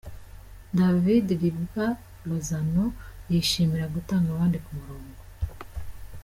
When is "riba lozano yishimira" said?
1.41-3.85